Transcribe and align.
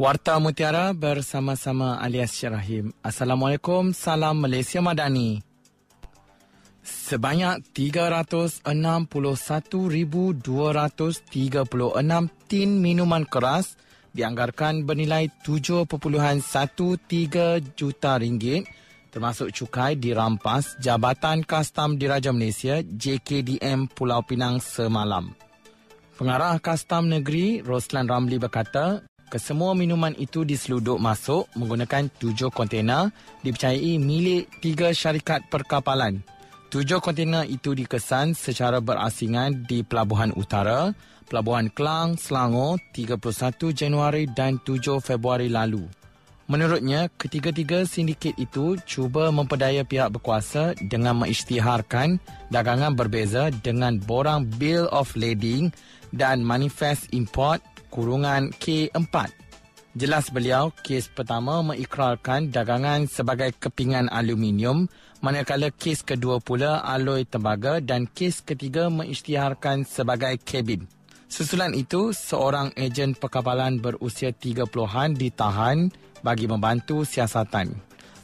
Warta 0.00 0.40
Mutiara 0.40 0.96
bersama-sama 0.96 2.00
alias 2.00 2.32
Syarahim. 2.32 2.88
Assalamualaikum, 3.04 3.92
salam 3.92 4.40
Malaysia 4.40 4.80
Madani. 4.80 5.44
Sebanyak 6.80 7.60
361,236 7.76 10.40
tin 12.48 12.80
minuman 12.80 13.28
keras 13.28 13.76
dianggarkan 14.16 14.88
bernilai 14.88 15.28
7.13 15.44 15.84
juta 17.76 18.16
ringgit 18.16 18.64
termasuk 19.12 19.52
cukai 19.52 20.00
dirampas 20.00 20.80
Jabatan 20.80 21.44
Kastam 21.44 22.00
Diraja 22.00 22.32
Malaysia 22.32 22.80
JKDM 22.80 23.92
Pulau 23.92 24.24
Pinang 24.24 24.64
semalam. 24.64 25.36
Pengarah 26.16 26.56
Kastam 26.56 27.04
Negeri 27.08 27.60
Roslan 27.60 28.08
Ramli 28.08 28.36
berkata, 28.36 29.09
kesemua 29.30 29.78
minuman 29.78 30.12
itu 30.18 30.42
diseluduk 30.42 30.98
masuk 30.98 31.46
menggunakan 31.54 32.10
tujuh 32.18 32.50
kontena 32.50 33.14
dipercayai 33.46 33.96
milik 34.02 34.50
tiga 34.58 34.90
syarikat 34.90 35.46
perkapalan. 35.46 36.20
Tujuh 36.70 36.98
kontena 36.98 37.46
itu 37.46 37.74
dikesan 37.74 38.34
secara 38.34 38.82
berasingan 38.82 39.66
di 39.66 39.86
Pelabuhan 39.86 40.34
Utara, 40.34 40.90
Pelabuhan 41.30 41.70
Kelang, 41.70 42.18
Selangor 42.18 42.82
31 42.94 43.70
Januari 43.70 44.26
dan 44.26 44.58
7 44.62 44.98
Februari 44.98 45.46
lalu. 45.46 45.86
Menurutnya, 46.50 47.06
ketiga-tiga 47.14 47.86
sindiket 47.86 48.34
itu 48.34 48.74
cuba 48.82 49.30
memperdaya 49.30 49.86
pihak 49.86 50.10
berkuasa 50.10 50.74
dengan 50.82 51.22
mengisytiharkan 51.22 52.18
dagangan 52.50 52.98
berbeza 52.98 53.54
dengan 53.62 54.02
borang 54.02 54.50
Bill 54.58 54.90
of 54.90 55.14
Lading 55.14 55.70
dan 56.10 56.42
Manifest 56.42 57.06
Import 57.14 57.62
kurungan 57.90 58.54
K4. 58.56 59.28
Jelas 59.98 60.30
beliau, 60.30 60.70
kes 60.86 61.10
pertama 61.10 61.66
mengikrarkan 61.66 62.54
dagangan 62.54 63.10
sebagai 63.10 63.50
kepingan 63.58 64.06
aluminium 64.06 64.86
manakala 65.20 65.68
kes 65.74 66.06
kedua 66.06 66.40
pula 66.40 66.80
aloi 66.80 67.26
tembaga 67.26 67.82
dan 67.82 68.06
kes 68.06 68.46
ketiga 68.46 68.88
mengisytiharkan 68.88 69.84
sebagai 69.84 70.38
kabin. 70.46 70.88
Susulan 71.30 71.74
itu, 71.74 72.10
seorang 72.10 72.74
ejen 72.74 73.14
perkapalan 73.14 73.78
berusia 73.78 74.34
30-an 74.34 75.14
ditahan 75.14 75.90
bagi 76.26 76.50
membantu 76.50 77.06
siasatan. 77.06 77.70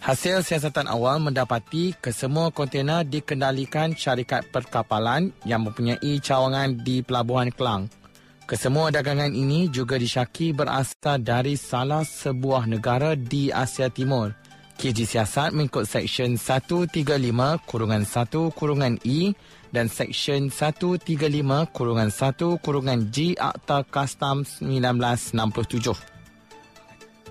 Hasil 0.03 0.43
siasatan 0.43 0.87
awal 0.87 1.19
mendapati 1.19 1.95
kesemua 1.99 2.55
kontena 2.55 3.03
dikendalikan 3.03 3.95
syarikat 3.95 4.47
perkapalan 4.55 5.35
yang 5.43 5.67
mempunyai 5.67 6.23
cawangan 6.23 6.79
di 6.83 7.03
Pelabuhan 7.03 7.51
Kelang. 7.51 7.91
Kesemua 8.47 8.95
dagangan 8.95 9.35
ini 9.35 9.67
juga 9.67 9.99
disyaki 9.99 10.55
berasal 10.55 11.19
dari 11.19 11.59
salah 11.59 12.07
sebuah 12.07 12.71
negara 12.71 13.19
di 13.19 13.51
Asia 13.51 13.91
Timur. 13.91 14.39
KJ 14.79 15.03
Siasat 15.03 15.51
mengikut 15.51 15.83
Seksyen 15.83 16.39
135 16.39 16.95
kurungan 17.67 18.07
1 18.07 18.55
kurungan 18.55 19.03
E 19.03 19.35
dan 19.75 19.91
Seksyen 19.91 20.55
135 20.55 21.03
kurungan 21.75 22.07
1 22.07 22.63
kurungan 22.63 23.11
G 23.11 23.35
Akta 23.35 23.83
Kastam 23.83 24.47
1967. 24.47 26.16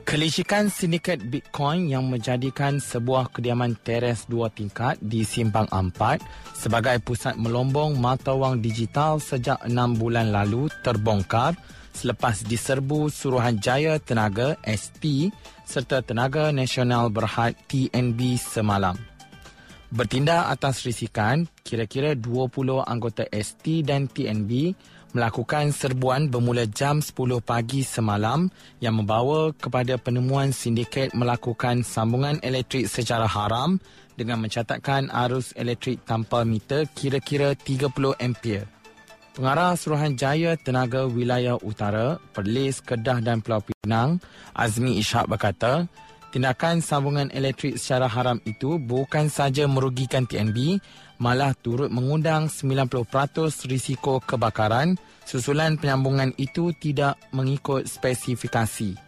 Kelicikan 0.06 0.70
sindiket 0.70 1.18
Bitcoin 1.18 1.90
yang 1.90 2.06
menjadikan 2.06 2.78
sebuah 2.78 3.34
kediaman 3.34 3.74
teres 3.82 4.30
dua 4.30 4.54
tingkat 4.54 5.02
di 5.02 5.26
Simpang 5.26 5.66
Ampat 5.74 6.22
sebagai 6.54 7.02
pusat 7.02 7.34
melombong 7.42 7.98
mata 7.98 8.38
wang 8.38 8.62
digital 8.62 9.18
sejak 9.18 9.58
enam 9.66 9.98
bulan 9.98 10.30
lalu 10.30 10.70
terbongkar 10.86 11.58
selepas 11.90 12.46
diserbu 12.46 13.10
Suruhanjaya 13.10 13.98
Tenaga 13.98 14.62
ST 14.62 15.34
serta 15.66 16.06
Tenaga 16.06 16.54
Nasional 16.54 17.10
Berhad 17.10 17.58
TNB 17.66 18.38
semalam. 18.38 19.15
Bertindak 19.96 20.52
atas 20.52 20.84
risikan, 20.84 21.48
kira-kira 21.64 22.20
20 22.20 22.84
anggota 22.84 23.24
ST 23.32 23.64
dan 23.88 24.12
TNB 24.12 24.76
melakukan 25.16 25.72
serbuan 25.72 26.28
bermula 26.28 26.68
jam 26.68 27.00
10 27.00 27.16
pagi 27.40 27.80
semalam 27.80 28.52
yang 28.84 29.00
membawa 29.00 29.56
kepada 29.56 29.96
penemuan 29.96 30.52
sindiket 30.52 31.16
melakukan 31.16 31.80
sambungan 31.88 32.44
elektrik 32.44 32.92
secara 32.92 33.24
haram 33.24 33.80
dengan 34.20 34.44
mencatatkan 34.44 35.08
arus 35.16 35.56
elektrik 35.56 36.04
tanpa 36.04 36.44
meter 36.44 36.92
kira-kira 36.92 37.56
30 37.56 38.20
ampere. 38.20 38.68
Pengarah 39.32 39.80
Suruhanjaya 39.80 40.60
Tenaga 40.60 41.08
Wilayah 41.08 41.56
Utara, 41.64 42.20
Perlis, 42.36 42.84
Kedah 42.84 43.24
dan 43.24 43.40
Pulau 43.40 43.64
Pinang, 43.64 44.20
Azmi 44.52 45.00
Ishak 45.00 45.32
berkata, 45.32 45.88
tindakan 46.36 46.84
sambungan 46.84 47.32
elektrik 47.32 47.80
secara 47.80 48.12
haram 48.12 48.44
itu 48.44 48.76
bukan 48.76 49.32
saja 49.32 49.64
merugikan 49.72 50.28
TNB, 50.28 50.84
malah 51.16 51.56
turut 51.56 51.88
mengundang 51.88 52.52
90% 52.52 52.92
risiko 53.72 54.20
kebakaran 54.20 55.00
susulan 55.24 55.80
penyambungan 55.80 56.36
itu 56.36 56.76
tidak 56.76 57.16
mengikut 57.32 57.88
spesifikasi. 57.88 59.00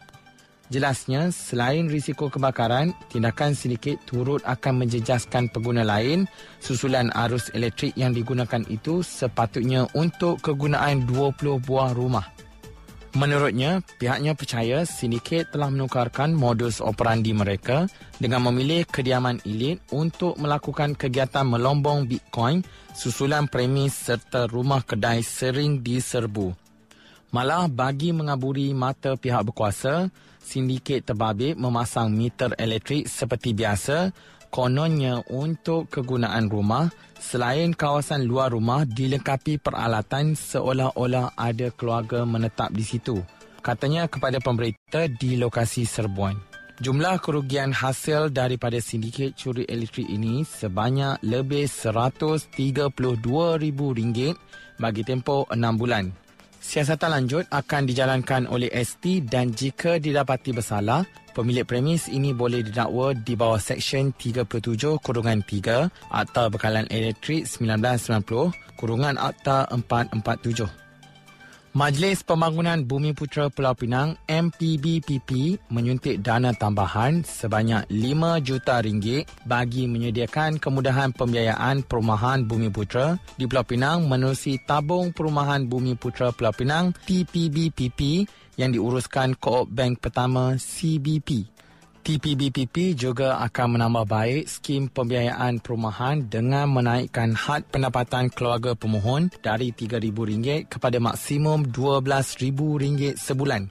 Jelasnya, 0.72 1.32
selain 1.36 1.92
risiko 1.92 2.32
kebakaran, 2.32 2.96
tindakan 3.12 3.56
sedikit 3.56 4.00
turut 4.08 4.40
akan 4.48 4.84
menjejaskan 4.84 5.52
pengguna 5.52 5.84
lain. 5.84 6.28
Susulan 6.64 7.12
arus 7.12 7.52
elektrik 7.52 7.96
yang 7.96 8.12
digunakan 8.12 8.64
itu 8.72 9.04
sepatutnya 9.04 9.88
untuk 9.96 10.40
kegunaan 10.44 11.08
20 11.08 11.60
buah 11.64 11.92
rumah. 11.92 12.47
Menurutnya, 13.18 13.82
pihaknya 13.98 14.38
percaya 14.38 14.86
sindiket 14.86 15.50
telah 15.50 15.74
menukarkan 15.74 16.38
modus 16.38 16.78
operandi 16.78 17.34
mereka 17.34 17.90
dengan 18.22 18.46
memilih 18.46 18.86
kediaman 18.86 19.42
elit 19.42 19.82
untuk 19.90 20.38
melakukan 20.38 20.94
kegiatan 20.94 21.42
melombong 21.42 22.06
Bitcoin 22.06 22.62
susulan 22.94 23.50
premis 23.50 23.98
serta 23.98 24.46
rumah 24.46 24.86
kedai 24.86 25.26
sering 25.26 25.82
diserbu. 25.82 26.54
Malah 27.34 27.66
bagi 27.66 28.14
mengaburi 28.14 28.70
mata 28.78 29.18
pihak 29.18 29.50
berkuasa, 29.50 30.14
sindiket 30.38 31.10
terbabit 31.10 31.58
memasang 31.58 32.14
meter 32.14 32.54
elektrik 32.54 33.10
seperti 33.10 33.58
biasa 33.58 34.14
kononnya 34.50 35.22
untuk 35.32 35.90
kegunaan 35.92 36.50
rumah 36.50 36.90
selain 37.18 37.74
kawasan 37.74 38.26
luar 38.26 38.54
rumah 38.54 38.86
dilengkapi 38.86 39.58
peralatan 39.60 40.36
seolah-olah 40.38 41.34
ada 41.36 41.70
keluarga 41.74 42.24
menetap 42.24 42.72
di 42.72 42.86
situ. 42.86 43.20
Katanya 43.62 44.08
kepada 44.08 44.40
pemberita 44.40 45.12
di 45.12 45.36
lokasi 45.36 45.84
serbuan. 45.84 46.40
Jumlah 46.78 47.18
kerugian 47.18 47.74
hasil 47.74 48.30
daripada 48.30 48.78
sindiket 48.78 49.34
curi 49.34 49.66
elektrik 49.66 50.06
ini 50.06 50.46
sebanyak 50.46 51.18
lebih 51.26 51.66
RM132,000 51.66 54.38
bagi 54.78 55.02
tempoh 55.02 55.50
6 55.50 55.58
bulan. 55.74 56.27
Siasatan 56.68 57.16
lanjut 57.16 57.48
akan 57.48 57.88
dijalankan 57.88 58.44
oleh 58.52 58.68
ST 58.84 59.24
dan 59.32 59.56
jika 59.56 60.04
didapati 60.04 60.52
bersalah, 60.52 61.08
pemilik 61.32 61.64
premis 61.64 62.12
ini 62.12 62.36
boleh 62.36 62.60
didakwa 62.60 63.16
di 63.16 63.40
bawah 63.40 63.56
Seksyen 63.56 64.12
37 64.12 65.00
Kurungan 65.00 65.48
3 65.48 66.12
Akta 66.12 66.52
Bekalan 66.52 66.84
Elektrik 66.92 67.48
1990 67.48 68.52
Kurungan 68.76 69.16
Akta 69.16 69.64
447. 69.72 70.87
Majlis 71.78 72.26
Pembangunan 72.26 72.82
Bumi 72.82 73.14
Putera 73.14 73.54
Pulau 73.54 73.78
Pinang 73.78 74.18
MPBPP 74.26 75.62
menyuntik 75.70 76.26
dana 76.26 76.50
tambahan 76.50 77.22
sebanyak 77.22 77.86
5 77.94 78.42
juta 78.42 78.82
ringgit 78.82 79.30
bagi 79.46 79.86
menyediakan 79.86 80.58
kemudahan 80.58 81.14
pembiayaan 81.14 81.86
perumahan 81.86 82.50
Bumi 82.50 82.74
Putera 82.74 83.22
di 83.38 83.46
Pulau 83.46 83.62
Pinang 83.62 84.10
menerusi 84.10 84.58
Tabung 84.66 85.14
Perumahan 85.14 85.70
Bumi 85.70 85.94
Putera 85.94 86.34
Pulau 86.34 86.50
Pinang 86.50 86.98
TPBPP 87.06 88.26
yang 88.58 88.74
diuruskan 88.74 89.38
Koop 89.38 89.70
Bank 89.70 90.02
Pertama 90.02 90.58
CBP. 90.58 91.57
TPBPP 92.08 92.96
juga 92.96 93.36
akan 93.44 93.76
menambah 93.76 94.08
baik 94.08 94.48
skim 94.48 94.88
pembiayaan 94.88 95.60
perumahan 95.60 96.24
dengan 96.24 96.72
menaikkan 96.72 97.36
had 97.36 97.68
pendapatan 97.68 98.32
keluarga 98.32 98.80
pemohon 98.80 99.28
dari 99.44 99.76
RM3,000 99.76 100.72
kepada 100.72 101.04
maksimum 101.04 101.68
RM12,000 101.68 103.20
sebulan. 103.20 103.68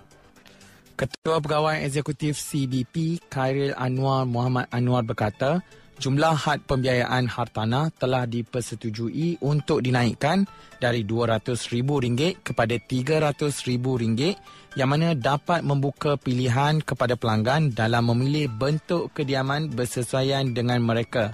Ketua 1.00 1.41
Pegawai 1.41 1.81
Eksekutif 1.88 2.37
CBP, 2.37 3.25
Khairil 3.33 3.73
Anwar 3.73 4.29
Muhammad 4.29 4.69
Anwar 4.69 5.00
berkata, 5.00 5.65
jumlah 5.96 6.37
had 6.37 6.60
pembiayaan 6.64 7.28
hartanah 7.28 7.88
telah 7.96 8.28
dipersetujui 8.28 9.40
untuk 9.40 9.81
dinaikkan 9.81 10.44
dari 10.76 11.02
RM200,000 11.02 12.44
kepada 12.44 12.76
RM300,000 12.76 14.37
yang 14.76 14.93
mana 14.93 15.16
dapat 15.16 15.64
membuka 15.64 16.20
pilihan 16.20 16.84
kepada 16.84 17.16
pelanggan 17.16 17.72
dalam 17.72 18.12
memilih 18.12 18.52
bentuk 18.52 19.08
kediaman 19.16 19.72
bersesuaian 19.72 20.52
dengan 20.52 20.84
mereka. 20.84 21.32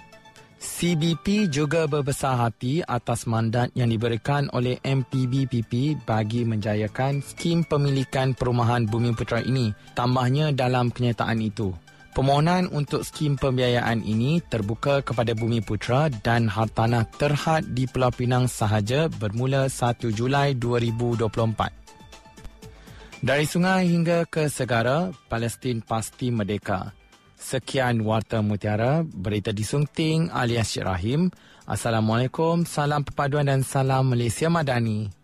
CBP 0.62 1.50
juga 1.50 1.91
berbesar 1.91 2.38
hati 2.38 2.87
atas 2.87 3.26
mandat 3.26 3.75
yang 3.75 3.91
diberikan 3.91 4.47
oleh 4.55 4.79
MPBPP 4.79 6.06
bagi 6.06 6.47
menjayakan 6.47 7.19
skim 7.19 7.67
pemilikan 7.67 8.38
perumahan 8.38 8.87
Bumi 8.87 9.11
Putra 9.11 9.43
ini. 9.43 9.75
Tambahnya 9.99 10.55
dalam 10.55 10.94
kenyataan 10.94 11.43
itu, 11.43 11.75
permohonan 12.12 12.69
untuk 12.69 13.03
skim 13.03 13.41
pembiayaan 13.41 14.05
ini 14.05 14.44
terbuka 14.44 15.00
kepada 15.00 15.32
Bumi 15.32 15.64
Putra 15.64 16.12
dan 16.23 16.47
hartanah 16.47 17.09
terhad 17.17 17.64
di 17.73 17.88
Pulau 17.88 18.12
Pinang 18.12 18.47
sahaja 18.47 19.09
bermula 19.09 19.67
1 19.73 20.12
Julai 20.12 20.55
2024. 20.56 21.82
Dari 23.23 23.47
sungai 23.47 23.87
hingga 23.87 24.26
ke 24.26 24.50
segara, 24.50 25.14
Palestin 25.31 25.81
pasti 25.81 26.35
merdeka. 26.35 26.93
Sekian 27.38 28.03
Warta 28.03 28.43
Mutiara, 28.43 29.03
berita 29.03 29.55
disunting 29.55 30.31
alias 30.31 30.75
Syed 30.75 30.87
Rahim. 30.87 31.31
Assalamualaikum, 31.67 32.67
salam 32.67 33.03
perpaduan 33.03 33.47
dan 33.47 33.62
salam 33.62 34.11
Malaysia 34.11 34.50
Madani. 34.50 35.22